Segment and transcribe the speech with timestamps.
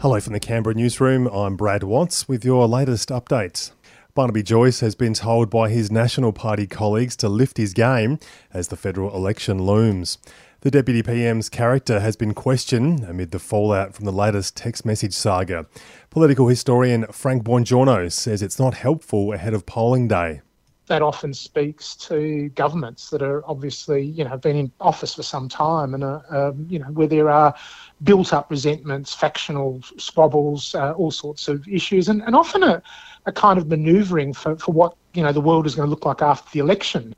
[0.00, 1.26] Hello from the Canberra newsroom.
[1.26, 3.72] I'm Brad Watts with your latest updates.
[4.14, 8.18] Barnaby Joyce has been told by his National Party colleagues to lift his game
[8.54, 10.16] as the federal election looms.
[10.62, 15.12] The Deputy PM's character has been questioned amid the fallout from the latest text message
[15.12, 15.66] saga.
[16.08, 20.40] Political historian Frank Bongiorno says it's not helpful ahead of polling day
[20.88, 25.48] that often speaks to governments that are obviously, you know, been in office for some
[25.48, 27.54] time and, are, um, you know, where there are
[28.02, 32.82] built up resentments, factional squabbles, uh, all sorts of issues, and, and often a,
[33.26, 36.04] a kind of manoeuvring for, for what, you know, the world is going to look
[36.04, 37.14] like after the election.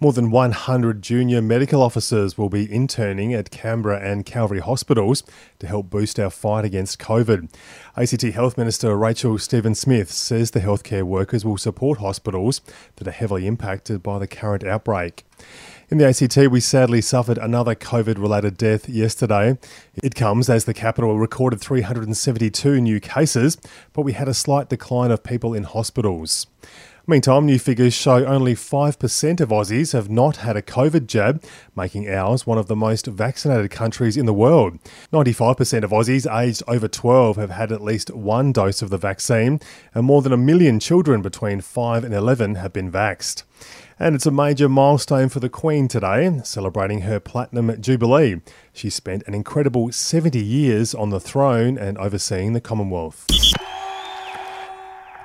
[0.00, 5.24] More than 100 junior medical officers will be interning at Canberra and Calvary hospitals
[5.58, 7.52] to help boost our fight against COVID.
[7.96, 12.60] ACT Health Minister Rachel Stephen-Smith says the healthcare workers will support hospitals
[12.96, 15.24] that are heavily impacted by the current outbreak.
[15.90, 19.58] In the ACT, we sadly suffered another COVID related death yesterday.
[19.96, 23.56] It comes as the capital recorded 372 new cases,
[23.94, 26.46] but we had a slight decline of people in hospitals.
[27.10, 31.42] Meantime, new figures show only 5% of Aussies have not had a COVID jab,
[31.74, 34.78] making ours one of the most vaccinated countries in the world.
[35.10, 39.58] 95% of Aussies aged over 12 have had at least one dose of the vaccine,
[39.94, 43.44] and more than a million children between 5 and 11 have been vaxed.
[43.98, 48.42] And it's a major milestone for the Queen today, celebrating her Platinum Jubilee.
[48.74, 53.24] She spent an incredible 70 years on the throne and overseeing the Commonwealth.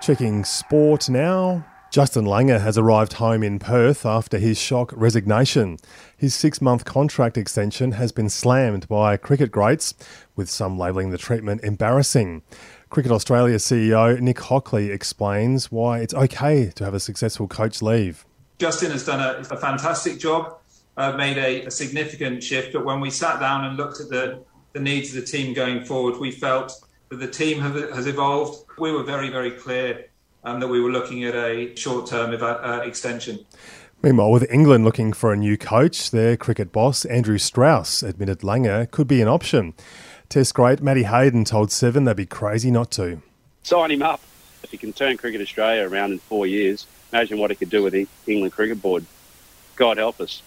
[0.02, 1.66] Checking sport now.
[1.94, 5.78] Justin Langer has arrived home in Perth after his shock resignation.
[6.18, 9.94] His six month contract extension has been slammed by cricket greats,
[10.36, 12.42] with some labelling the treatment embarrassing.
[12.90, 18.26] Cricket Australia CEO Nick Hockley explains why it's okay to have a successful coach leave.
[18.58, 20.58] Justin has done a, a fantastic job,
[20.98, 24.44] uh, made a, a, significant shift, but when we sat down and looked at the,
[24.72, 26.74] the needs of the team going forward, we felt
[27.10, 28.66] that the team have, has evolved.
[28.80, 30.08] We were very, very clear
[30.44, 33.46] um, that we were looking at a short term uh, extension.
[34.02, 38.92] Meanwhile, with England looking for a new coach, their cricket boss, Andrew Strauss, admitted Langer
[38.92, 39.74] could be an option.
[40.28, 43.22] Test great Matty Hayden told Seven they'd be crazy not to.
[43.64, 44.20] Sign him up.
[44.62, 47.84] If he can turn Cricket Australia around in four years, imagine what he could do
[47.84, 49.06] with the England Cricket Board.
[49.76, 50.42] God help us.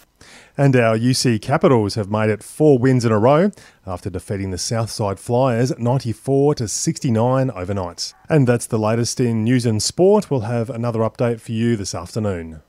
[0.57, 3.51] And our UC Capitals have made it four wins in a row
[3.85, 8.13] after defeating the Southside Flyers 94 to 69 overnight.
[8.29, 10.31] And that's the latest in news and sport.
[10.31, 12.61] We'll have another update for you this afternoon.